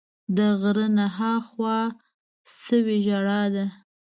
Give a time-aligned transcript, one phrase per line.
[0.35, 1.79] د غره نه ها خوا
[2.65, 3.65] سوې ژړا ده